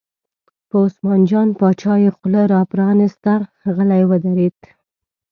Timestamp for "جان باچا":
1.29-1.93